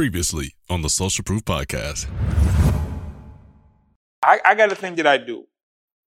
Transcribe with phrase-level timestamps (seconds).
[0.00, 2.08] Previously on the Social Proof Podcast.
[4.24, 5.44] I, I got a thing that I do,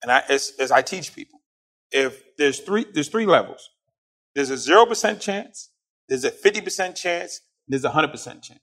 [0.02, 1.40] and I as, as I teach people.
[1.90, 3.70] If there's three, there's three levels.
[4.34, 5.70] There's a zero percent chance.
[6.10, 7.40] There's a fifty percent chance.
[7.68, 8.60] There's a hundred percent chance.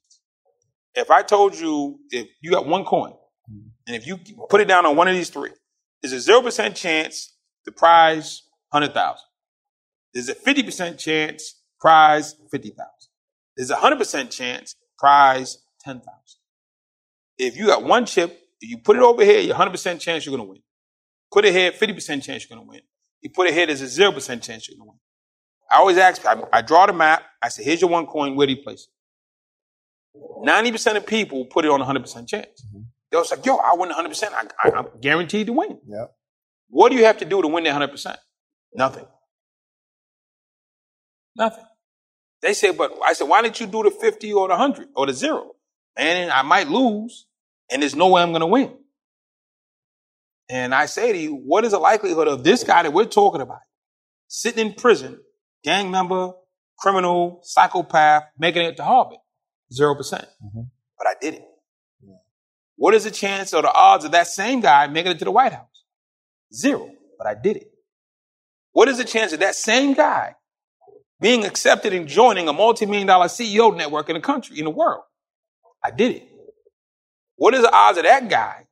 [0.94, 3.14] If I told you if you got one coin,
[3.88, 4.20] and if you
[4.52, 5.50] put it down on one of these three,
[6.04, 9.26] there's a zero percent chance the prize hundred thousand.
[10.14, 13.10] There's a fifty percent chance prize fifty thousand.
[13.56, 16.40] There's a hundred percent chance prize ten thousand.
[17.38, 20.26] If you got one chip, if you put it over here, you're hundred percent chance
[20.26, 20.62] you're gonna win.
[21.32, 22.82] Put it here, fifty percent chance you're gonna win.
[23.22, 25.00] You put it here, there's a zero percent chance you're gonna win.
[25.70, 27.24] I always ask, I, I draw the map.
[27.44, 28.36] I say, here's your one coin.
[28.36, 28.88] Where do you place
[30.16, 30.46] it?
[30.46, 32.66] Ninety percent of people put it on a hundred percent chance.
[33.12, 34.32] They was like, yo, I win 100%.
[34.34, 35.80] I, I, I'm guaranteed to win.
[35.88, 36.12] Yep.
[36.70, 38.18] What do you have to do to win that 100%?
[38.76, 39.06] Nothing.
[41.36, 41.66] Nothing.
[42.42, 45.06] They say, but I said, why didn't you do the 50 or the 100 or
[45.08, 45.56] the zero?
[45.96, 47.26] And I might lose
[47.70, 48.74] and there's no way I'm going to win.
[50.50, 53.42] And I say to you, what is the likelihood of this guy that we're talking
[53.42, 53.60] about
[54.28, 55.20] sitting in prison,
[55.64, 56.32] gang member,
[56.80, 59.18] criminal, psychopath, making it to Harvard?
[59.74, 59.98] 0%.
[59.98, 60.62] percent mm-hmm.
[60.98, 61.46] But I did it.
[62.78, 65.32] What is the chance or the odds of that same guy making it to the
[65.32, 65.84] White House?
[66.54, 66.92] Zero.
[67.18, 67.72] But I did it.
[68.72, 70.36] What is the chance of that same guy
[71.20, 75.04] being accepted and joining a multi-million dollar CEO network in the country, in the world?
[75.84, 76.28] I did it.
[77.36, 78.68] What is the odds of that guy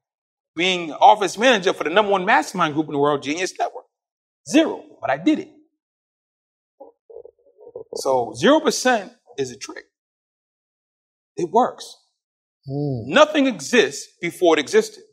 [0.55, 3.85] being office manager for the number one mastermind group in the world, Genius Network?
[4.49, 4.83] Zero.
[5.02, 5.49] But I did it.
[7.95, 9.85] So 0% is a trick.
[11.37, 11.97] It works.
[12.65, 13.11] Hmm.
[13.11, 15.03] Nothing exists before it existed.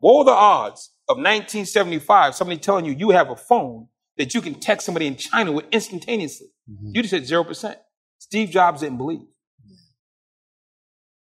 [0.00, 3.88] What were the odds of 1975, somebody telling you you have a phone
[4.20, 6.48] that you can text somebody in China with instantaneously?
[6.92, 7.74] You just said 0%.
[8.18, 9.22] Steve Jobs didn't believe.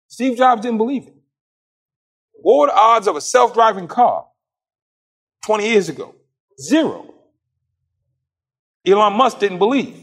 [0.09, 1.15] Steve Jobs didn't believe it.
[2.33, 4.27] What were the odds of a self-driving car
[5.45, 6.15] 20 years ago?
[6.61, 7.13] Zero.
[8.87, 9.95] Elon Musk didn't believe.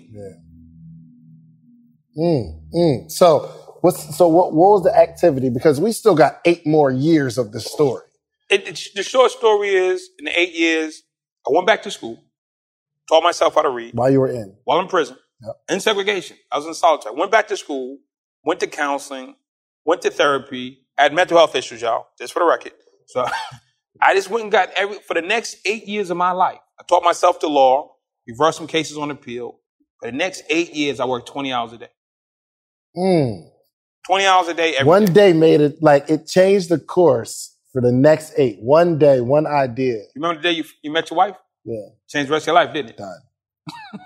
[2.17, 3.11] Mm, mm.
[3.11, 3.39] So
[3.81, 5.49] what's so what what was the activity?
[5.49, 8.03] Because we still got eight more years of this story.
[8.49, 11.01] It, it- the short story is, in the eight years,
[11.47, 12.22] I went back to school,
[13.09, 14.55] taught myself how to read While you were in.
[14.65, 15.55] while in prison, Yep.
[15.69, 16.37] in segregation.
[16.51, 17.15] I was in solitary.
[17.15, 17.97] Went back to school,
[18.45, 19.35] went to counseling,
[19.85, 20.85] went to therapy.
[20.97, 22.73] I had mental health issues, y'all, just for the record.
[23.07, 23.25] So
[24.01, 26.83] I just went and got every, for the next eight years of my life, I
[26.87, 27.95] taught myself the law,
[28.27, 29.59] reversed some cases on appeal.
[30.01, 31.89] For the next eight years, I worked 20 hours a day.
[32.97, 33.49] Mm.
[34.07, 35.13] 20 hours a day every One day.
[35.13, 38.57] day made it like it changed the course for the next eight.
[38.61, 39.95] One day, one idea.
[39.95, 41.35] You remember the day you, you met your wife?
[41.65, 41.77] Yeah,
[42.09, 42.97] Changed the rest of your life, didn't it?
[42.97, 43.19] done.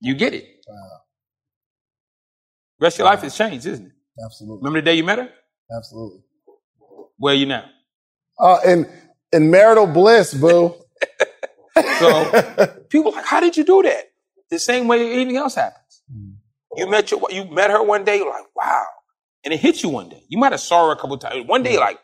[0.00, 0.44] You get it.
[0.68, 1.00] Wow.
[2.80, 3.92] rest of your life has changed, isn't it?
[4.24, 4.58] Absolutely.
[4.58, 5.28] Remember the day you met her?
[5.76, 6.20] Absolutely.
[7.16, 7.64] Where are you now?
[8.38, 8.86] Uh, in
[9.32, 10.74] in marital bliss, boo.
[12.00, 14.10] So people are like, how did you do that?
[14.50, 16.02] The same way anything else happens.
[16.76, 18.84] You met your, you met her one day, you're like, wow.
[19.44, 20.22] And it hit you one day.
[20.28, 21.46] You might have saw her a couple times.
[21.46, 22.00] One day, you're like,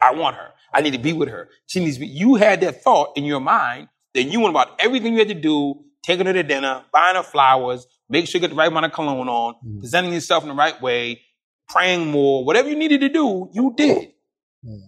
[0.00, 0.48] I want her.
[0.72, 1.48] I need to be with her.
[1.66, 2.06] She needs to be.
[2.06, 3.88] You had that thought in your mind.
[4.14, 7.22] Then you went about everything you had to do, taking her to dinner, buying her
[7.22, 10.54] flowers, make sure you get the right amount of cologne on, presenting yourself in the
[10.54, 11.22] right way,
[11.68, 14.12] praying more, whatever you needed to do, you did.
[14.64, 14.80] Mm.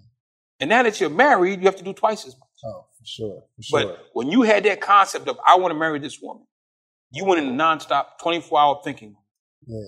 [0.60, 2.48] And now that you're married, you have to do twice as much.
[2.64, 3.42] Oh, for sure.
[3.56, 3.86] For sure.
[3.86, 6.44] But when you had that concept of I want to marry this woman,
[7.12, 9.16] you went in nonstop, 24 hour thinking.
[9.66, 9.80] Yeah.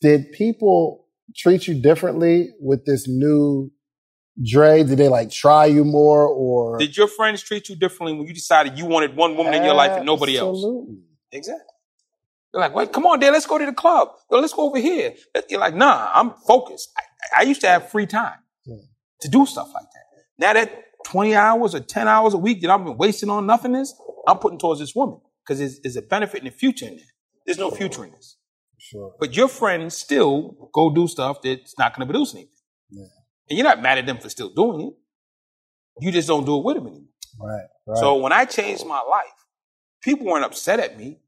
[0.00, 3.72] Did people treat you differently with this new
[4.42, 4.82] Dre?
[4.82, 8.34] Did they like try you more or Did your friends treat you differently when you
[8.34, 10.56] decided you wanted one woman in your life and nobody else?
[10.58, 10.96] Absolutely.
[11.32, 11.64] Exactly.
[12.52, 14.08] They're like, wait, come on, Dad, let's go to the club.
[14.30, 15.14] Yo, let's go over here.
[15.48, 16.90] You're like, nah, I'm focused.
[16.96, 18.76] I, I used to have free time Yeah.
[19.22, 20.04] to do stuff like that.
[20.38, 23.94] Now that 20 hours or 10 hours a week that I've been wasting on nothingness,
[24.26, 27.06] I'm putting towards this woman because there's, there's a benefit in the future in there.
[27.46, 28.36] There's no future in this.
[28.78, 29.14] Sure.
[29.18, 32.50] But your friends still go do stuff that's not going to produce anything.
[32.90, 33.04] Yeah.
[33.48, 34.94] And you're not mad at them for still doing it.
[36.00, 37.08] You just don't do it with them anymore.
[37.38, 37.66] Right.
[37.86, 37.98] Right.
[37.98, 39.24] So when I changed my life,
[40.02, 41.20] people weren't upset at me.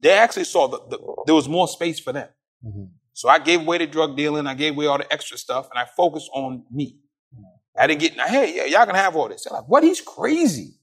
[0.00, 2.28] They actually saw that the, there was more space for them.
[2.64, 2.90] Mhm.
[3.12, 5.78] So I gave away the drug dealing, I gave away all the extra stuff, and
[5.78, 6.98] I focused on me.
[7.76, 9.44] I didn't get, hey, yeah, y'all can have all this.
[9.44, 9.84] They're like, what?
[9.84, 10.74] He's crazy.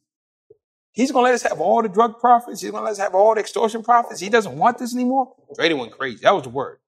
[0.91, 2.61] He's gonna let us have all the drug profits.
[2.61, 4.21] He's gonna let us have all the extortion profits.
[4.21, 5.33] He doesn't want this anymore.
[5.55, 6.19] Dre went crazy.
[6.23, 6.79] That was the word.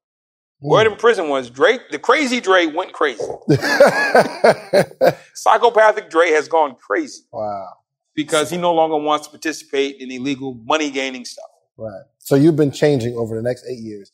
[0.60, 3.24] Word in prison was Drake, the crazy Dre went crazy.
[5.36, 7.68] Psychopathic Dre has gone crazy wow.
[8.16, 11.46] because he no longer wants to participate in illegal money gaining stuff.
[11.78, 12.04] Right.
[12.18, 14.12] So you've been changing over the next eight years.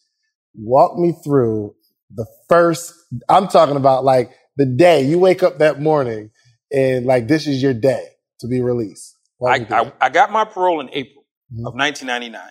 [0.56, 1.76] Walk me through
[2.14, 2.94] the first,
[3.30, 6.32] I'm talking about like the day you wake up that morning
[6.72, 8.08] and like this is your day
[8.40, 9.18] to be released?
[9.42, 9.74] I, would you do?
[9.76, 11.24] I, I got my parole in April
[11.54, 11.68] Mhm.
[11.68, 12.42] of 1999,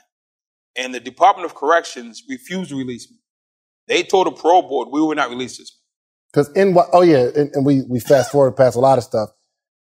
[0.76, 3.16] and the Department of Corrections refused to release me.
[3.92, 5.78] They told the parole board we would not release this.
[6.32, 6.88] Because in what?
[6.94, 9.28] Oh yeah, and, and we we fast forward past a lot of stuff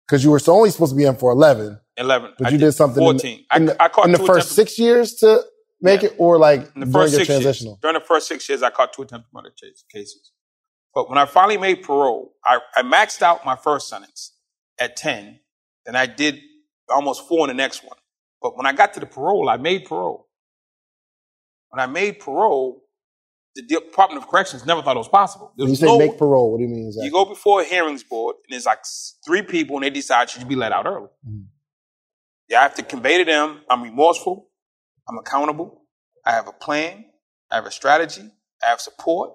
[0.05, 2.33] because you were so only supposed to be in for eleven, 11.
[2.37, 3.37] but I you did something in the- 14.
[3.37, 5.41] in I, the, I caught in the first attempted- six years to
[5.79, 6.09] make Yeah.
[6.09, 7.41] it, or like in the during first your six years.
[7.41, 7.79] transitional.
[7.81, 9.53] During the first six years, I caught two attempted murder
[9.93, 10.31] cases.
[10.93, 14.33] But when I finally made parole, I, I maxed out my first sentence
[14.77, 15.39] at 10,
[15.85, 16.41] and I did
[16.89, 17.97] almost four in the next one.
[18.41, 20.27] But when I got to the parole, I made parole.
[21.69, 22.80] When I made parole,
[23.55, 25.51] the Department of Corrections never thought it was possible.
[25.57, 26.87] There When you say no- make parole, what do you mean?
[26.87, 27.05] Exactly?
[27.07, 28.79] you go before a hearings board, and there's like
[29.25, 31.09] three people, and they decide should you be let out early.
[31.27, 31.47] Mhm.
[32.47, 34.49] Yeah, I have to convey to them I'm remorseful,
[35.07, 35.85] I'm accountable,
[36.25, 37.05] I have a plan,
[37.49, 38.29] I have a strategy,
[38.63, 39.33] I have support,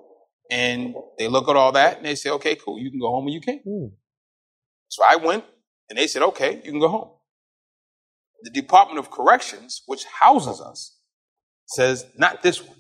[0.50, 3.26] and they look at all that and they say, okay, cool, you can go home
[3.26, 3.62] or you can't.
[3.62, 3.86] Hmm.
[4.88, 5.44] So I went,
[5.90, 7.10] and they said, okay, you can go home.
[8.42, 10.98] The Department of Corrections, which houses us,
[11.66, 12.75] says not this one.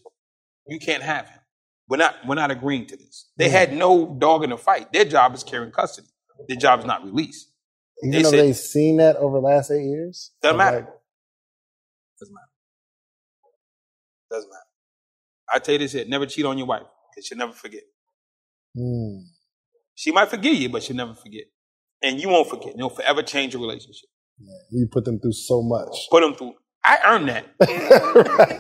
[0.68, 1.40] You can't have him.
[1.88, 2.16] We're not.
[2.26, 3.30] We're not agreeing to this.
[3.36, 3.52] They Yeah.
[3.60, 4.92] had no dog in the fight.
[4.92, 6.08] Their job is carrying custody.
[6.48, 7.50] Their job is not release.
[8.02, 10.92] Even they though said- they've seen that over the last eight years, Doesn't Like, matter.
[12.20, 12.50] Doesn't matter.
[14.30, 14.62] Doesn't matter.
[15.52, 17.82] I tell you this here: never cheat on your wife because she'll never forget.
[18.74, 19.18] hmm.
[19.94, 21.44] She might forgive you, but she'll never forget,
[22.02, 22.74] and you won't forget.
[22.76, 24.10] You'll forever change your relationship.
[24.70, 26.08] you put them through so much.
[26.10, 26.54] Put them through.
[26.86, 27.44] I earned that.
[27.60, 28.58] right.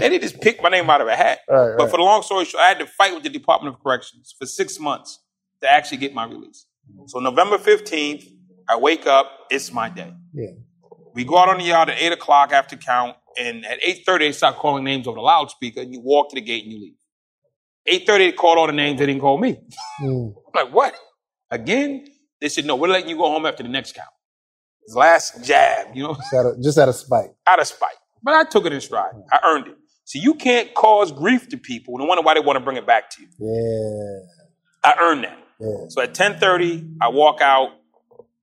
[0.00, 1.40] They didn't just pick my name out of a hat.
[1.48, 1.90] Right, But right.
[1.90, 4.46] for the long story short, I had to fight with the Department of Corrections for
[4.46, 5.18] six months
[5.60, 6.66] to actually get my release.
[7.06, 8.24] So November 15th,
[8.68, 10.12] I wake up, it's my day.
[10.32, 10.46] Yeah.
[11.14, 14.32] We go out on the yard at 8 o'clock after count, and at 8.30, they
[14.32, 16.94] start calling names over the loudspeaker, and you walk to the gate and you leave.
[18.06, 19.58] 8.30, they called all the names, they didn't call me.
[19.98, 20.06] Hmm.
[20.54, 20.94] I'm like, what?
[21.50, 22.06] Again?
[22.40, 24.08] They said, no, we're letting you go home after the next count.
[24.86, 26.14] His last jab, you know?
[26.14, 27.30] Just out of, just out of spite.
[27.46, 27.94] out of spite.
[28.22, 29.12] But I took it in stride.
[29.32, 29.76] I earned it.
[30.04, 32.86] So you can't cause grief to people and wonder why they want to bring it
[32.86, 33.28] back to you.
[33.38, 34.90] Yeah.
[34.92, 35.38] I earned that.
[35.60, 35.88] Yeah.
[35.88, 37.70] So at 10:30, I walk out,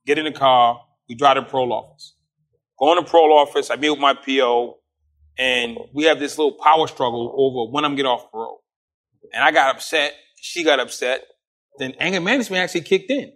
[0.05, 2.15] get in the car, we drive to the parole office.
[2.79, 4.77] Go in the parole office, I meet with my PO,
[5.37, 8.63] and we have this little power struggle over when I'm get off parole.
[9.33, 11.25] And I got upset, she got upset,
[11.79, 13.33] then anger management actually kicked in.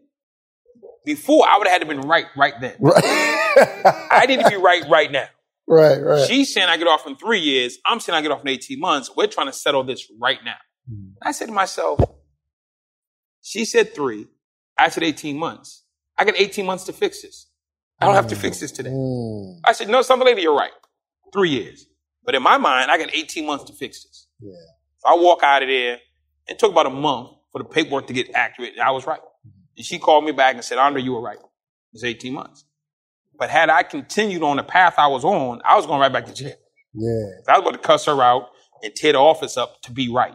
[1.06, 2.76] Before I would have had to been right right then.
[2.80, 3.04] Right.
[3.04, 5.26] I need to be right right now.
[5.68, 6.28] right, right.
[6.28, 7.80] She's saying I get off in three years.
[7.86, 9.10] I'm saying I get off in 18 months.
[9.16, 10.56] We're trying to settle this right now.
[10.92, 11.14] Mhm.
[11.22, 12.00] I said to myself,
[13.42, 14.28] she said three.
[14.78, 15.84] I said 18 months.
[16.18, 17.48] I got 18 months to fix this.
[18.00, 18.90] I don't have to fix this today.
[18.92, 19.60] Hmm.
[19.64, 20.72] I said, no, something lady, you're right.
[21.32, 21.86] Three years.
[22.26, 24.28] But in my mind, I got 18 months to fix this.
[24.40, 24.54] Yeah.
[25.00, 26.00] So I walk out of there.
[26.48, 28.74] It took about a month for the paperwork to get accurate.
[28.74, 29.20] And I was right.
[29.78, 31.38] And she called me back and said, Andre, you were right.
[31.94, 32.66] It's 18 months.
[33.38, 36.26] But had I continued on the path I was on, I was going right back
[36.28, 36.54] to jail.
[36.94, 37.10] Yeah.
[37.48, 38.50] I was about to cuss her out
[38.84, 40.34] and tear the office up to be right.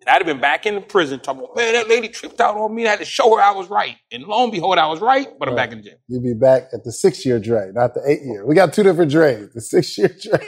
[0.00, 2.56] And I'd have been back in the prison talking about, man, that lady tripped out
[2.56, 2.86] on me.
[2.86, 3.96] I had to show her I was right.
[4.12, 5.96] And lo and behold, I was right, but I'm back in jail.
[6.06, 8.46] You'd be back at the six year Dre, not the eight year.
[8.46, 10.38] We got two different Dre's, the six year Dre.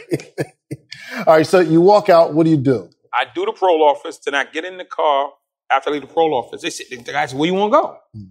[1.26, 2.88] All right, so you walk out, what do you do?
[3.12, 5.32] I do the parole office, then I get in the car
[5.70, 6.62] after I leave the parole office.
[6.62, 7.96] They said, the guy said, where you want to go?
[8.14, 8.24] Hmm.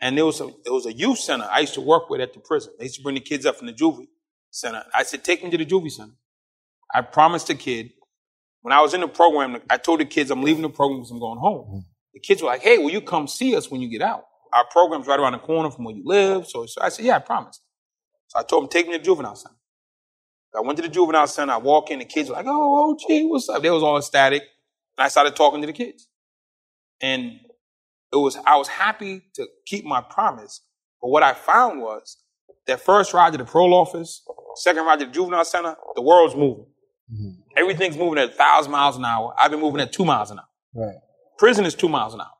[0.00, 2.34] And there was a there was a youth center I used to work with at
[2.34, 2.72] the prison.
[2.78, 4.08] They used to bring the kids up from the juvie
[4.50, 4.84] center.
[4.94, 6.12] I said, take me to the juvie center.
[6.94, 7.92] I promised the kid
[8.66, 11.12] when I was in the program, I told the kids I'm leaving the program because
[11.12, 11.84] I'm going home.
[12.14, 14.24] The kids were like, hey, will you come see us when you get out?
[14.52, 16.48] Our program's right around the corner from where you live.
[16.48, 17.62] So, so I said, yeah, I promised.
[18.26, 19.54] So I told them, take me to the juvenile center.
[20.56, 21.52] I went to the juvenile center.
[21.52, 22.50] I walk in, the kids were like, oh,
[22.90, 23.62] oh, gee, what's up?
[23.62, 24.42] They was all ecstatic.
[24.98, 26.08] And I started talking to the kids.
[27.00, 27.32] And
[28.12, 30.60] it was, I was happy to keep my promise.
[31.02, 32.16] But what I found was
[32.66, 34.22] that first ride to the parole office,
[34.56, 36.66] second ride to the juvenile center, the world's moving.
[37.12, 37.36] Mhm.
[37.56, 39.34] Everything's moving at a thousand miles an hour.
[39.38, 40.48] I've been moving at two miles an hour.
[40.74, 40.96] Right.
[41.38, 42.30] Prison is two miles an hour.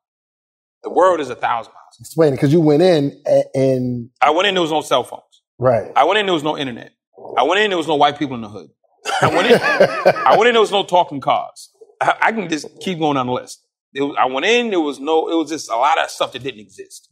[0.83, 1.97] The world is a thousand miles.
[2.01, 3.23] Explain it, because you went in
[3.55, 5.23] and, I went in, there was no cell phones.
[5.59, 5.91] right.
[5.97, 6.93] I went in, there was no internet.
[7.37, 8.69] I went in, there was no white people in the hood.
[9.23, 11.71] I went in, I went in, there was no talking cars.
[12.01, 13.65] I, I can just keep going on the list.
[13.95, 16.43] Was, I went in, there was no, it was just a lot of stuff that
[16.43, 17.09] didn't exist.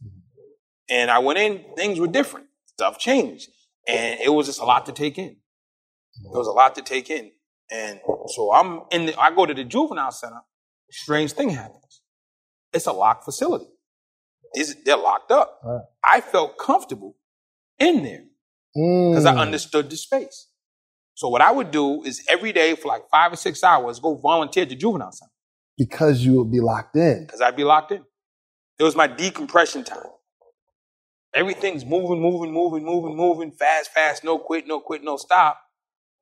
[0.89, 2.47] And I went in, things were different.
[2.67, 3.49] Stuff changed.
[3.87, 5.37] And it was just a lot to take in.
[6.31, 7.31] There was a lot to take in.
[7.71, 10.41] And so I'm in the, I go to the juvenile center.
[10.91, 12.01] Strange thing happens.
[12.73, 13.65] It's a locked facility.
[14.53, 15.59] It's, they're locked up.
[15.63, 15.81] Right.
[16.03, 17.15] I felt comfortable
[17.79, 18.23] in there
[18.73, 19.39] because I Mm.
[19.39, 20.49] understood the space.
[21.15, 24.15] So what I would do is every day for like five or six hours, go
[24.15, 25.31] volunteer at the juvenile center.
[25.77, 27.25] Because you would be locked in.
[27.25, 28.03] because I'd be locked in.
[28.79, 30.07] It was my decompression time.
[31.33, 35.59] Everything's moving, moving, moving, moving, moving, fast, fast, no quit, no quit, no stop.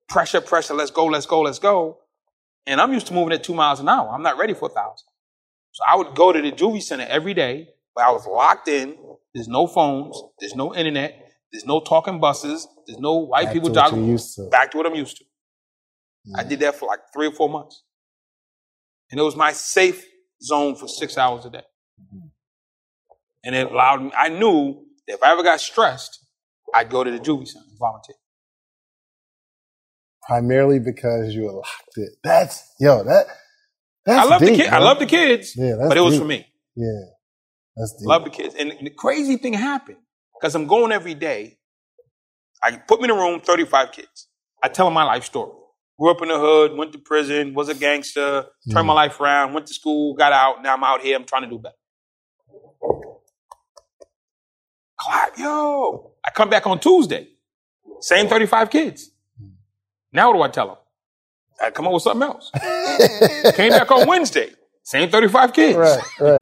[0.10, 2.00] Pressure, pressure, let's go, let's go, let's go.
[2.66, 4.10] And I'm used to moving at two miles an hour.
[4.10, 5.08] I'm not ready for a thousand.
[5.72, 8.96] So I would go to the juvie center every day, but I was locked in.
[9.34, 13.70] There's no phones, there's no internet, there's no talking buses, there's no white Back people
[13.70, 14.04] to what jogging.
[14.04, 14.50] you're used to.
[14.50, 15.26] Back to what I'm used to.
[16.36, 16.50] I mm.
[16.50, 17.84] did that for like three or four months.
[19.12, 20.06] And it was my safe
[20.42, 21.64] zone for six hours a day.
[23.46, 26.20] And it allowed me, I knew that if I ever got stressed,
[26.74, 28.16] I'd go to the juvie center and volunteer.
[30.28, 32.10] Primarily because you were locked in.
[32.24, 33.26] That's yo, that
[34.06, 34.68] that's I love the kid.
[34.68, 36.22] I love the kids, Yeah, that's but it was deep.
[36.22, 36.48] for me.
[36.76, 37.02] Yeah.
[37.76, 38.08] That's deep.
[38.08, 38.56] Love the kids.
[38.56, 39.98] And the crazy thing happened
[40.40, 41.58] because I'm going every day.
[42.64, 44.28] I put me in a room, 35 kids.
[44.64, 45.52] I tell them my life story.
[46.04, 48.98] Grew up in the hood, went to prison, was a gangster, turned my mm.
[48.98, 50.62] life around, went to school, got out.
[50.62, 51.16] Now I'm out here.
[51.16, 51.76] I'm trying to do better.
[55.00, 56.12] Clap, yo.
[56.22, 57.30] I come back on Tuesday.
[58.02, 59.12] Same 35 kids.
[60.12, 60.78] Now what do I tell them?
[61.62, 62.52] I come up with something else.
[63.56, 64.50] Came back on Wednesday.
[64.84, 65.78] Same 35 kids.
[65.78, 66.42] right, right.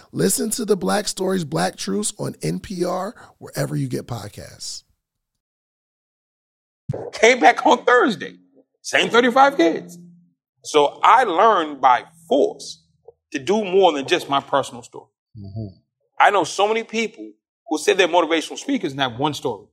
[0.13, 4.83] Listen to the Black Stories, Black Truths on NPR, wherever you get podcasts.
[7.13, 8.35] Came back on Thursday.
[8.81, 9.97] Same 35 kids.
[10.63, 12.83] So I learned by force
[13.31, 15.07] to do more than just my personal story.
[15.37, 15.67] Mm-hmm.
[16.19, 17.31] I know so many people
[17.69, 19.67] who say they're motivational speakers and have one story.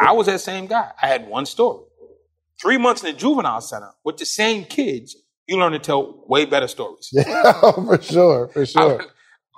[0.00, 0.90] I was that same guy.
[1.00, 1.84] I had one story.
[2.60, 5.16] Three months in the juvenile center with the same kids,
[5.46, 7.10] you learn to tell way better stories.
[7.12, 9.04] Yeah, for sure, for sure.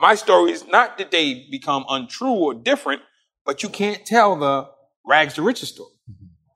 [0.02, 3.02] I- story is not that they become untrue or different,
[3.44, 4.68] but you can't tell the
[5.06, 5.94] rags to riches story.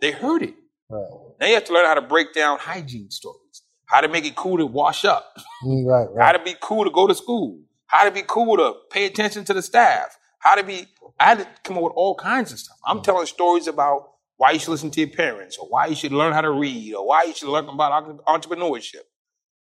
[0.00, 0.54] They heard it.
[0.90, 1.08] Right,
[1.40, 4.36] Now you have to learn how to break down hygiene stories, how to make it
[4.36, 8.04] cool to wash up, Mm, right, how to be cool to go to school, how
[8.04, 10.86] to be cool to pay attention to the staff, how to be.
[11.18, 12.76] I had to come up with all kinds of stuff.
[12.84, 16.12] I'm telling stories about why you should listen to your parents, or why you should
[16.12, 19.04] learn how to read, or why you should learn about entrepreneurship.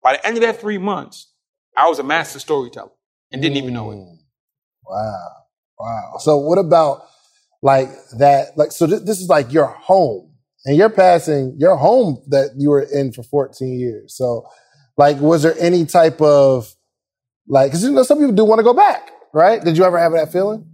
[0.03, 1.31] By the end of that three months,
[1.75, 2.91] I was a master storyteller
[3.31, 3.95] and didn't even know it.
[3.95, 4.17] Mm.
[4.85, 5.31] Wow,
[5.79, 6.13] wow.
[6.19, 7.03] So what about
[7.61, 8.57] like that?
[8.57, 10.31] Like, so th- this is like your home,
[10.65, 14.15] and you're passing your home that you were in for 14 years.
[14.15, 14.47] So,
[14.97, 16.73] like, was there any type of
[17.47, 17.71] like?
[17.71, 19.63] Because you know, some people do want to go back, right?
[19.63, 20.65] Did you ever have that feeling?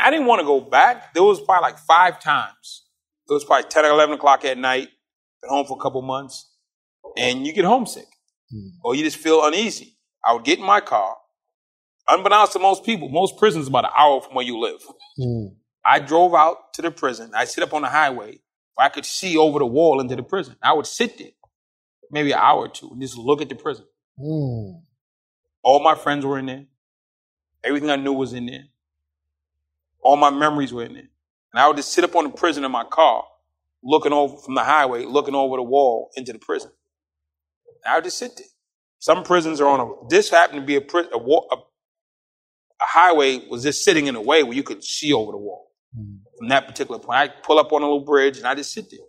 [0.00, 1.12] I didn't want to go back.
[1.14, 2.84] There was probably like five times.
[3.28, 4.88] It was probably 10 or 11 o'clock at night.
[5.42, 6.50] Been home for a couple months.
[7.16, 8.06] And you get homesick.
[8.84, 9.96] Or you just feel uneasy.
[10.24, 11.16] I would get in my car.
[12.12, 14.80] Unbeknownst to most people, most prisons about an hour from where you live.
[15.18, 15.54] Mm.
[15.84, 17.30] I drove out to the prison.
[17.34, 18.40] I sit up on the highway
[18.74, 20.56] where I could see over the wall into the prison.
[20.62, 21.30] I would sit there
[22.10, 23.86] maybe an hour or two and just look at the prison.
[24.20, 24.82] Mm.
[25.62, 26.66] All my friends were in there.
[27.64, 28.64] Everything I knew was in there.
[30.02, 31.08] All my memories were in there.
[31.52, 33.24] And I would just sit up on the prison in my car,
[33.82, 36.72] looking over from the highway, looking over the wall into the prison.
[37.84, 38.46] And I would just sit there.
[38.98, 41.56] Some prisons are on a, this happened to be a, a, a,
[42.82, 45.70] a highway was just sitting in a way where you could see over the wall
[46.38, 47.18] from that particular point.
[47.18, 49.00] I pull up on a little bridge and I just sit there.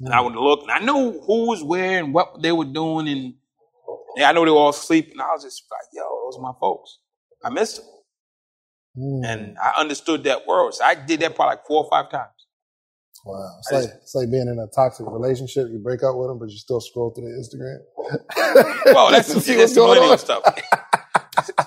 [0.00, 3.08] And I would look, and I knew who was where and what they were doing,
[3.08, 3.34] and,
[4.16, 5.10] and I know they were all asleep.
[5.12, 6.98] And I was just like, "Yo, those are my folks.
[7.44, 7.86] I missed them."
[8.98, 9.24] Mm.
[9.24, 10.74] And I understood that world.
[10.74, 12.30] So I did that probably like four or five times.
[13.24, 13.56] Wow.
[13.58, 15.68] It's like, it's like being in a toxic relationship.
[15.70, 18.94] You break up with them, but you still scroll through their Instagram.
[18.94, 20.18] Well, that's, see what's the going on.
[20.18, 20.42] stuff.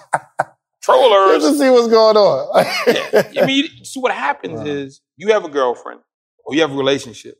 [0.88, 1.44] Just Trollers.
[1.44, 2.66] to see what's going on.
[2.88, 3.42] yeah.
[3.42, 6.00] I mean, you- see what happens is you have a girlfriend
[6.46, 7.36] or you have a relationship,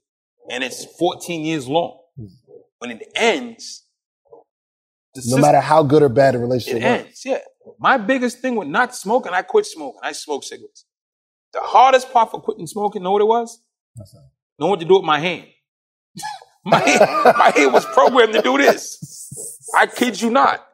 [0.50, 1.98] and it's 14 years long.
[2.18, 2.26] Hmm.
[2.80, 3.86] When it ends,
[5.16, 7.22] no system- matter how good or bad the relationship it ends.
[7.26, 7.40] Yeah.
[7.80, 10.00] My biggest thing with not smoking, I quit smoking.
[10.04, 10.86] I smoke cigarettes.
[11.54, 13.60] The hardest part for quitting smoking, know what it was?
[14.60, 15.48] Know what to do with my hand.
[16.66, 19.68] my, hand my hand was programmed to do this.
[19.76, 20.66] I kid you not.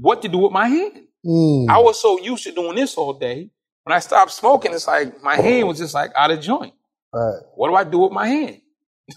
[0.00, 1.06] What to do with my hand?
[1.24, 1.68] Mm.
[1.68, 3.50] I was so used to doing this all day.
[3.84, 6.74] When I stopped smoking, it's like my hand was just like out of joint.
[7.12, 7.40] Right.
[7.54, 8.60] What do I do with my hand?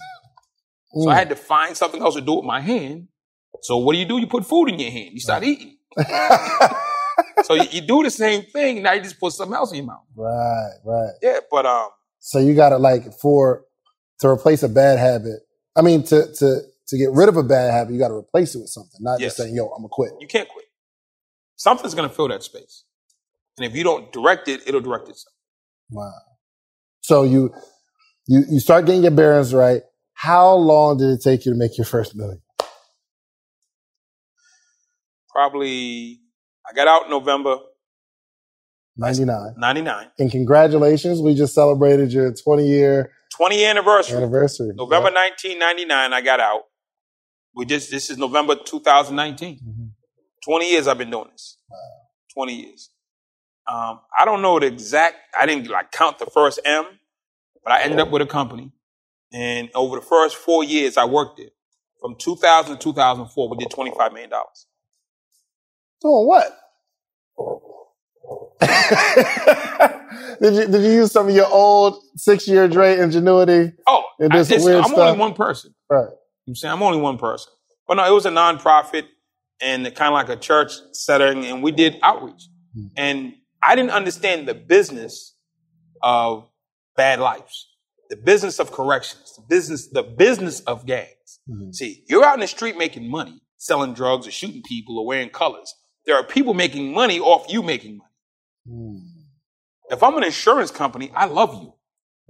[0.94, 1.12] So Mm.
[1.12, 3.10] I had to find something else to do with my hand.
[3.64, 4.18] So what do you do?
[4.18, 5.10] You put food in your hand.
[5.12, 5.76] You start eating.
[7.44, 8.82] So you, you do the same thing.
[8.82, 10.04] Now you just put something else in your mouth.
[10.16, 11.12] right, right.
[11.22, 13.66] Yeah, but um, So you got to like for
[14.20, 15.42] to replace a bad habit.
[15.76, 18.56] I mean, to to to get rid of a bad habit, you got to replace
[18.56, 19.28] it with something, not Yes.
[19.32, 20.65] just saying, "Yo, I'm gonna quit." you can't quit.
[21.56, 22.84] Something's gonna fill that space,
[23.58, 25.34] and if you don't direct it, it'll direct itself.
[25.90, 26.12] Wow.
[27.02, 27.54] So you
[28.28, 29.82] you you start getting your bearings right.
[30.14, 32.42] How long did it take you to make your first million?
[35.30, 36.22] Probably,
[36.70, 37.58] I got out in November
[38.98, 39.54] Ninety nine.
[39.58, 44.16] '99, And congratulations, we just celebrated your 20 year 20 year anniversary.
[44.18, 44.72] anniversary.
[44.74, 46.62] November 1999, I got out.
[47.54, 49.60] We just this is November 2019.
[49.60, 49.75] Mhm.
[50.46, 51.58] 20 years I've been doing this.
[52.34, 52.90] 20 years.
[53.68, 55.16] Um, I don't know the exact.
[55.40, 56.86] I didn't like count the first M,
[57.64, 58.72] but I ended up with a company,
[59.34, 61.50] and over the first four years I worked there,
[62.00, 64.68] from 2000 to 2004, we did 25 million dollars.
[66.02, 66.60] Doing what?
[70.42, 73.74] did you did you use some of your old six year Dre ingenuity?
[73.88, 75.00] Oh, And I, did some it's- weird I'm stuff.
[75.00, 75.74] only one person.
[75.90, 76.08] Right.
[76.48, 77.52] I'm saying I'm only one person.
[77.88, 79.06] But no, it was a nonprofit
[79.62, 82.48] and kind of like a church setting, and we did outreach.
[82.74, 82.88] Hmm.
[82.98, 85.36] And I didn't understand the business
[86.02, 86.48] of
[86.96, 87.68] bad lives,
[88.10, 91.40] the business of corrections, the business, the business of gangs.
[91.50, 91.74] Mhm.
[91.74, 95.30] See, you're out in the street making money, selling drugs or shooting people or wearing
[95.30, 95.74] colors.
[96.06, 98.12] There are people making money off you making money.
[98.68, 99.02] Mm.
[99.90, 101.74] If I'm an insurance company, I love you.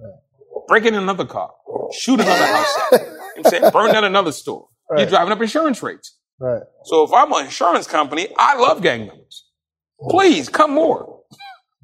[0.00, 0.66] Right.
[0.68, 1.52] Break in another car,
[1.92, 2.76] shoot another house.
[2.92, 4.68] You know I'm saying burn down another store.
[4.96, 6.16] You're driving up insurance rates.
[6.38, 6.62] Right.
[6.84, 9.44] So if I'm an insurance company, I love gang members.
[10.10, 11.22] Please come more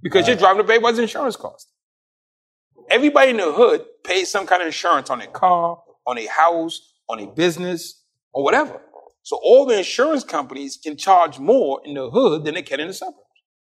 [0.02, 1.68] because you're driving to pay what insurance cost.
[2.90, 6.92] Everybody in the hood pays some kind of insurance on their car, on their house,
[7.08, 8.80] on their business, or whatever.
[9.22, 12.88] So all the insurance companies can charge more in the hood than they can in
[12.88, 13.18] the suburbs.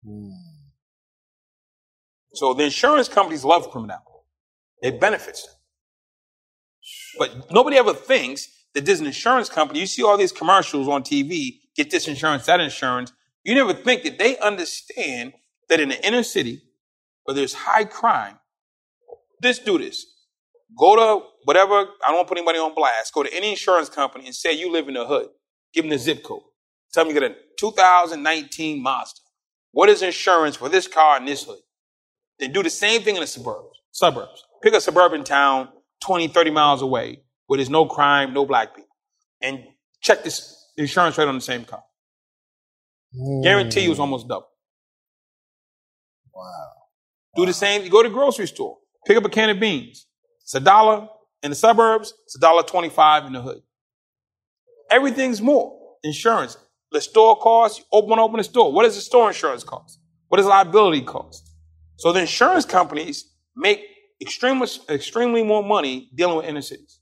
[0.07, 0.31] Mm.
[2.33, 4.05] So the insurance companies love criminality.
[4.81, 5.55] It benefits them.
[7.19, 9.79] But nobody ever thinks that there's an insurance company.
[9.79, 13.11] You see all these commercials on TV, get this insurance, that insurance.
[13.43, 15.33] You never think that they understand
[15.69, 16.61] that in the inner city
[17.23, 18.39] where there's high crime,
[19.41, 20.05] just do this.
[20.77, 23.13] Go to whatever, I don't want to put anybody on blast.
[23.13, 25.29] Go to any insurance company and say you live in the hood.
[25.73, 26.41] Give them the zip code.
[26.93, 29.19] Tell them you get a 2019 Mazda.
[29.71, 31.59] What is insurance for this car in this hood?
[32.39, 33.79] Then do the same thing in the suburbs.
[33.91, 34.43] Suburbs.
[34.61, 35.69] Pick a suburban town
[36.01, 38.95] 20, 30 miles away where there's no crime, no black people.
[39.41, 39.63] And
[40.01, 41.81] check this insurance rate on the same car.
[43.41, 44.01] Guarantee you it's hmm.
[44.01, 44.49] almost double.
[46.31, 46.69] Wow.
[47.35, 47.81] Do the same.
[47.83, 50.05] You go to the grocery store, pick up a can of beans.
[50.43, 51.07] It's a dollar
[51.41, 52.13] in the suburbs.
[52.25, 53.61] It's a dollar twenty-five in the hood.
[54.91, 55.75] Everything's more.
[56.03, 56.55] Insurance.
[56.91, 57.79] The store costs.
[57.79, 58.71] You open open a store.
[58.71, 59.99] What does the store insurance cost?
[60.27, 61.49] What does liability cost?
[61.97, 63.83] So the insurance companies make
[64.21, 66.98] extremely extremely more money dealing with inner cities.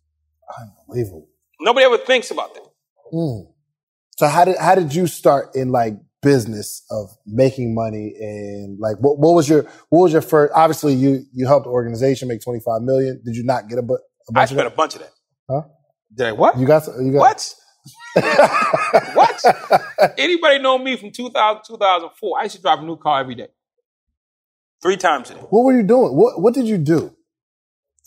[0.60, 1.28] Unbelievable.
[1.60, 2.64] Nobody ever thinks about that.
[3.14, 3.48] Mm.
[4.18, 8.98] So how did how did you start in like business of making money and like
[9.00, 12.42] what what was your what was your first obviously you you helped the organization make
[12.42, 14.96] 25 million did you not get a, bu- a I bunch of spent a bunch
[14.96, 15.12] of that.
[15.50, 15.62] Huh?
[16.14, 16.58] Did I what?
[16.58, 17.56] you got you got what?
[19.14, 19.44] What?
[20.18, 22.40] Anybody know me from 2000 2004?
[22.40, 23.48] I used to drive a new car every day.
[24.82, 25.40] Three times a day.
[25.42, 27.16] what were you doing what what did you do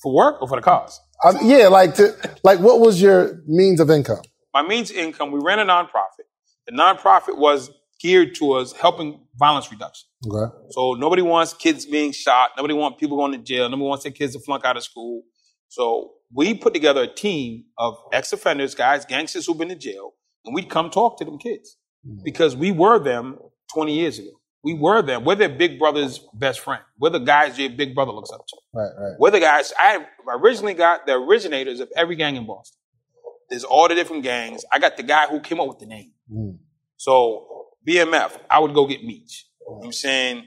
[0.03, 1.01] For work or for the cars?
[1.43, 5.41] Yeah like to like what was your means of income My means of income, we
[5.41, 6.27] ran a nonprofit.
[6.67, 10.09] The nonprofit was geared towards helping violence reduction.
[10.27, 12.51] okay So nobody wants kids being shot.
[12.57, 13.69] Nobody wants people going to jail.
[13.69, 15.23] Nobody wants their kids to flunk out of school.
[15.69, 20.55] So we put together a team of ex-offenders, guys, gangsters who've been to jail, and
[20.55, 22.19] we'd come talk to them kids mm.
[22.25, 23.39] because we were them
[23.73, 24.31] 20 years ago.
[24.63, 25.25] We were them.
[25.25, 26.83] We're their big brother's best friend.
[26.99, 28.57] We're the guys your big brother looks up to.
[28.75, 29.17] Right, right.
[29.19, 29.73] We're the guys.
[29.79, 32.79] I originally got the originators of every gang in Boston.
[33.49, 34.65] There's all the different gangs.
[34.71, 36.13] I got the guy who came up with the name.
[36.33, 36.59] Mm.
[36.97, 39.47] So BMF, I would go get Meech.
[39.61, 40.47] You know what I'm saying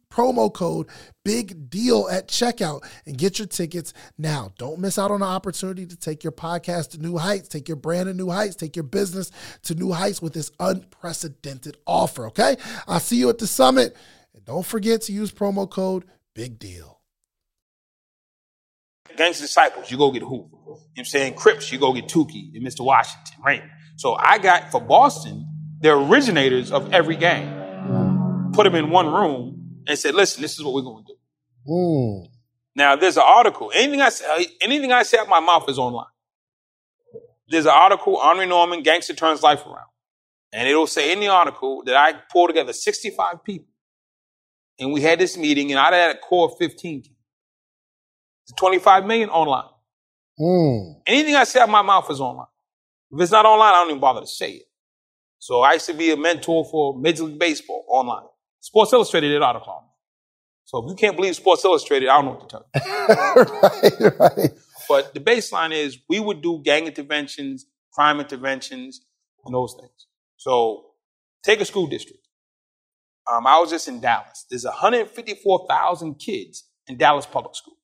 [0.11, 0.87] promo code
[1.23, 4.51] big deal at checkout and get your tickets now.
[4.57, 7.77] Don't miss out on the opportunity to take your podcast to new heights, take your
[7.77, 9.31] brand to new heights, take your business
[9.63, 12.57] to new heights with this unprecedented offer, okay?
[12.87, 13.95] I'll see you at the summit.
[14.33, 16.99] And don't forget to use promo code big deal.
[19.17, 20.35] Gangster disciples, you go get who?
[20.35, 21.33] You know what I'm saying?
[21.35, 22.85] Crips, you go get Tookie and Mr.
[22.85, 23.61] Washington, right?
[23.97, 25.45] So I got for Boston,
[25.81, 28.51] the originators of every gang.
[28.53, 31.71] Put them in one room and said, listen, this is what we're going to do.
[31.71, 32.27] Mm.
[32.75, 33.71] Now, there's an article.
[33.73, 36.05] Anything I say, anything I say out my mouth is online.
[37.47, 39.87] There's an article, Andre Norman, Gangster Turns Life Around.
[40.53, 43.67] And it'll say in the article that I pulled together 65 people.
[44.79, 47.03] And we had this meeting, and I had a core of 15.
[48.43, 49.69] It's 25 million online.
[50.39, 51.01] Mm.
[51.05, 52.47] Anything I say out my mouth is online.
[53.11, 54.63] If it's not online, I don't even bother to say it.
[55.39, 58.27] So I used to be a mentor for Major League Baseball online.
[58.61, 59.83] Sports Illustrated did article.
[60.65, 62.65] So if you can't believe Sports Illustrated, I don't know what to tell
[63.99, 64.09] you.
[64.09, 64.51] right, right.
[64.87, 69.01] But the baseline is we would do gang interventions, crime interventions,
[69.45, 70.07] and those things.
[70.37, 70.85] So
[71.43, 72.27] take a school district.
[73.31, 74.45] Um, I was just in Dallas.
[74.49, 77.77] There's 154,000 kids in Dallas public schools.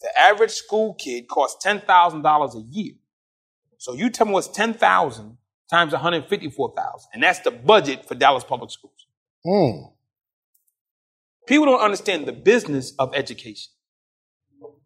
[0.00, 2.94] The average school kid costs $10,000 a year.
[3.78, 5.36] So you tell me what's 10,000
[5.70, 7.10] times 154,000.
[7.12, 9.06] And that's the budget for Dallas public schools.
[9.46, 9.92] Mm.
[11.46, 13.72] People don't understand the business of education.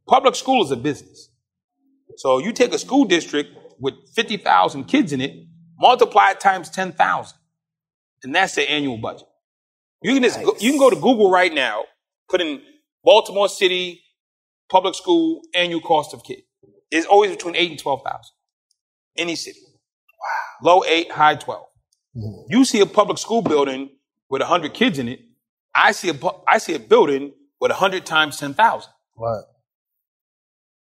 [0.06, 1.30] Public school is a business.
[2.16, 5.46] So you take a school district with 50,000 kids in it,
[5.78, 7.36] multiply it times 10,000.
[8.22, 9.26] And that's the annual budget.
[10.02, 11.84] You can just go, you can go to Google right now,
[12.28, 12.62] put in
[13.02, 14.02] Baltimore City
[14.70, 16.42] public school annual cost of kid.
[16.90, 18.20] It's always between 8 and 12,000.
[19.16, 19.60] Any city.
[20.62, 20.76] Wow.
[20.76, 21.66] Low 8, high 12.
[22.16, 22.44] Mm.
[22.48, 23.90] You see a public school building
[24.34, 25.20] with 100 kids in it.
[25.76, 26.14] I see a
[26.48, 28.90] I see a building with 100 times 10,000.
[29.16, 29.44] Right.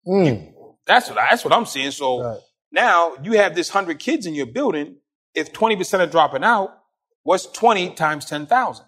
[0.06, 0.52] Mm.
[0.86, 1.92] That's what I, that's what I'm seeing.
[1.92, 2.40] So Right.
[2.74, 4.98] now you have this 100 kids in your building.
[5.34, 6.78] If 20% are dropping out,
[7.24, 8.86] what's 20 times 10,000?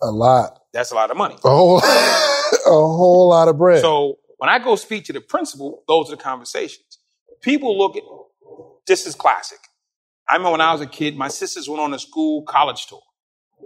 [0.00, 0.58] A lot.
[0.72, 1.36] That's a lot of money.
[1.44, 3.82] A whole, a whole lot of bread.
[3.82, 7.00] So when I go speak to the principal, those are the conversations.
[7.42, 8.02] People look at
[8.86, 9.58] this is classic.
[10.28, 13.00] I remember when I was a kid, my sisters went on a school college tour.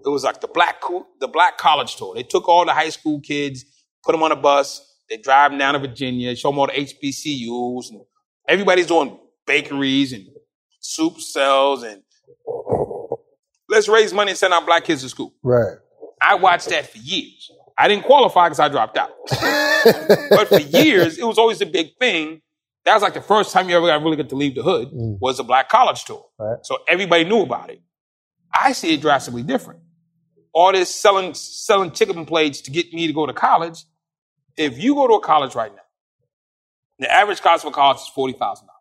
[0.04, 2.14] It was like the black co- the black college tour.
[2.14, 3.64] They took all the high school kids,
[4.04, 4.88] put them on a bus.
[5.10, 8.02] They drive them down to Virginia, show them all the HBCUs, and
[8.48, 10.26] everybody's doing bakeries and
[10.80, 12.02] soup cells and
[13.68, 15.34] let's raise money and send our black kids to school.
[15.42, 15.76] right.
[16.24, 17.50] I watched that for years.
[17.76, 19.10] I didn't qualify because I dropped out.
[20.30, 22.42] but for years, it was always a big thing.
[22.84, 24.88] That was like the first time you ever got really got to leave the hood
[24.90, 25.18] Mm.
[25.20, 26.26] was a black college tour.
[26.38, 26.58] Right.
[26.64, 27.80] So everybody knew about it.
[28.52, 29.80] I see it drastically different.
[30.52, 33.84] All this selling selling chicken plates to get me to go to college.
[34.56, 35.82] If you go to a college right now,
[36.98, 38.78] the average cost for college is forty thousand dollars.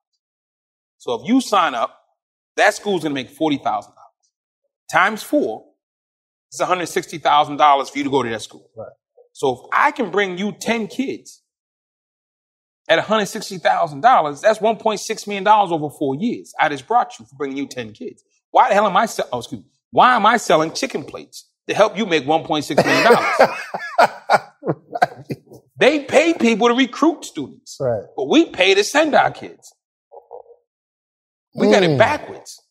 [0.98, 1.98] So if you sign up,
[2.58, 4.02] that school's gonna make forty thousand dollars.
[4.92, 5.66] Times four,
[6.50, 8.70] it's one hundred sixty thousand dollars for you to go to that school.
[8.76, 8.90] Right.
[9.32, 11.41] So if I can bring you ten kids
[12.90, 16.54] at one hundred sixty thousand dollars, that's one point six million dollars over four years.
[16.60, 18.24] I just brought you for bringing you ten kids.
[18.52, 19.30] Why the hell am I selling?
[19.34, 19.68] Oh, excuse me.
[19.92, 23.50] Why am I selling chicken plates to help you make one point six million dollars?
[25.78, 28.04] They pay people to recruit students, Right.
[28.16, 29.74] but we pay to send our kids.
[31.56, 31.98] We got it Mm.
[31.98, 32.62] backwards.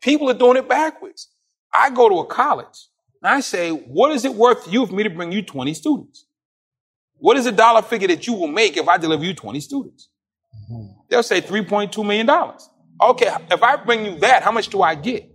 [0.00, 1.28] People are doing it backwards.
[1.76, 2.88] I go to a college
[3.22, 5.74] and I say, what is it worth to you for me to bring you 20
[5.74, 6.24] students?
[7.18, 10.10] What is the dollar figure that you will make if I deliver you 20 students?
[11.08, 12.28] They'll say $3.2 million.
[13.00, 15.28] Okay, if I bring you that, how much do I get?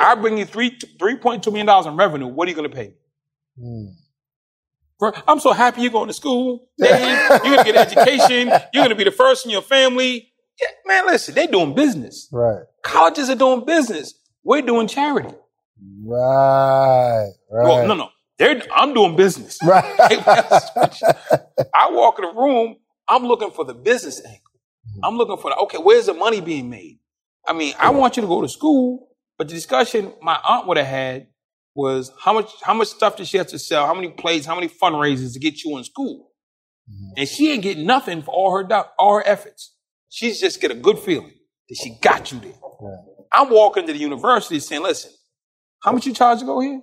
[0.00, 2.26] I bring you three, $3.2 million in revenue.
[2.26, 2.94] What are you going to pay?
[3.60, 3.94] Mm.
[4.98, 6.68] Bro, I'm so happy you're going to school.
[6.78, 7.00] Dave.
[7.00, 8.48] You're going to get education.
[8.72, 10.32] You're going to be the first in your family.
[10.60, 12.28] Yeah, man, listen, they're doing business.
[12.32, 12.62] Right.
[12.82, 14.14] Colleges are doing business.
[14.42, 15.34] We're doing charity.
[16.04, 17.30] Right.
[17.50, 17.64] Right.
[17.64, 18.08] Well, no, no.
[18.38, 19.58] They're, I'm doing business.
[19.64, 19.84] Right.
[21.74, 22.76] I walk in the room,
[23.08, 24.38] I'm looking for the business angle.
[24.38, 25.04] Mm-hmm.
[25.04, 26.98] I'm looking for the, okay, where's the money being made?
[27.46, 30.76] I mean, I want you to go to school, but the discussion my aunt would
[30.76, 31.28] have had
[31.74, 33.86] was how much, how much stuff does she have to sell?
[33.86, 36.30] How many plays, how many fundraisers to get you in school?
[36.90, 37.12] Mm-hmm.
[37.18, 39.74] And she ain't getting nothing for all her, do- all her efforts.
[40.08, 41.34] She's just get a good feeling
[41.68, 42.52] that she got you there.
[43.32, 45.12] I'm walking to the university saying, listen,
[45.82, 46.80] how much you charge to go here?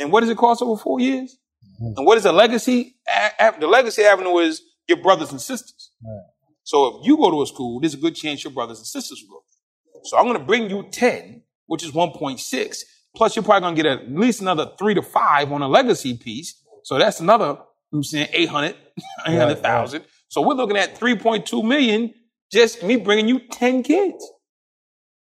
[0.00, 1.36] And what does it cost over four years?
[1.80, 2.96] And what is the legacy?
[3.06, 5.90] The legacy avenue is your brothers and sisters.
[6.04, 6.24] Right.
[6.62, 9.24] So if you go to a school, there's a good chance your brothers and sisters
[9.28, 10.00] will go.
[10.04, 12.76] So I'm going to bring you 10, which is 1.6.
[13.16, 16.16] Plus you're probably going to get at least another three to five on a legacy
[16.16, 16.62] piece.
[16.84, 17.58] So that's another,
[17.92, 18.76] I'm saying 800,
[19.26, 20.04] 800,000.
[20.28, 22.14] So we're looking at 3.2 million
[22.52, 24.24] just me bringing you 10 kids.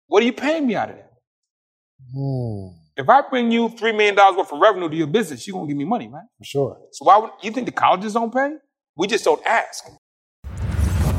[0.07, 1.11] What are you paying me out of that?
[2.17, 2.75] Mm.
[2.99, 5.71] If I bring you $3 million worth of revenue to your business, you're going to
[5.71, 6.25] give me money, right?
[6.39, 6.79] For sure.
[6.93, 8.55] So why would you think the colleges don't pay?
[8.97, 9.85] We just don't ask.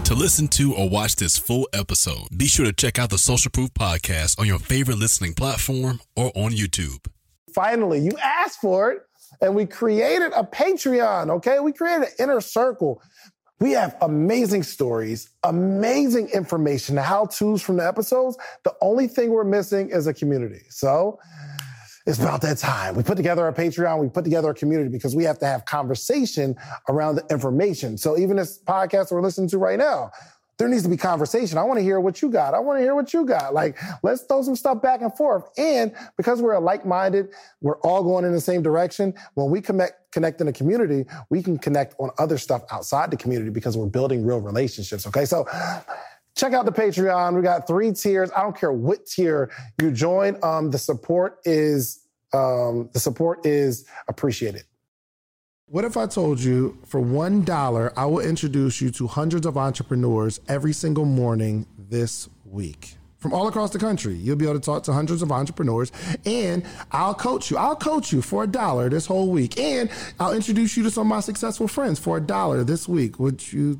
[0.06, 3.52] To listen to or watch this full episode, be sure to check out the Social
[3.52, 7.06] Proof Podcast on your favorite listening platform or on YouTube.
[7.54, 9.04] Finally, you asked for it,
[9.42, 11.60] and we created a Patreon, okay?
[11.60, 13.04] We created an inner circle.
[13.60, 18.36] We have amazing stories, amazing information, how to's from the episodes.
[18.64, 20.62] The only thing we're missing is a community.
[20.70, 21.20] So
[22.08, 22.96] it's about that time.
[22.96, 25.66] We put together our Patreon, we put together a community because we have to have
[25.66, 26.56] conversation
[26.90, 27.98] around the information.
[27.98, 30.12] So even this podcast we're listening to right now,
[30.58, 31.58] there needs to be conversation.
[31.58, 32.56] I want to hear what you got.
[32.56, 33.54] I want to hear what you got.
[33.54, 35.44] Like, let's throw some stuff back and forth.
[35.56, 37.30] And because we're like-minded,
[37.62, 39.14] we're all going in the same direction.
[39.36, 43.18] When we connect, connect in a community, we can connect on other stuff outside the
[43.18, 45.06] community because we're building real relationships.
[45.06, 45.26] Okay.
[45.26, 45.46] So
[46.38, 47.36] check out the Patreon.
[47.36, 48.30] We got three tiers.
[48.36, 50.38] I don't care what tier you join.
[50.44, 54.64] Um, the support is, um, the support is appreciated.
[55.66, 60.40] What if I told you for $1, I will introduce you to hundreds of entrepreneurs
[60.48, 62.96] every single morning this week?
[63.18, 65.92] From all across the country, you'll be able to talk to hundreds of entrepreneurs,
[66.24, 67.58] and I'll coach you.
[67.58, 71.02] I'll coach you for a dollar this whole week, and I'll introduce you to some
[71.02, 73.20] of my successful friends for a dollar this week.
[73.20, 73.80] Would you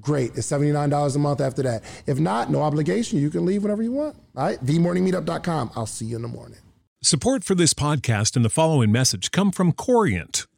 [0.00, 0.36] great.
[0.36, 1.82] It's $79 a month after that.
[2.06, 3.18] If not, no obligation.
[3.18, 4.16] You can leave whenever you want.
[4.36, 4.64] All right.
[4.64, 5.72] TheMorningMeetup.com.
[5.76, 6.58] I'll see you in the morning.
[7.02, 10.46] Support for this podcast and the following message come from Corient.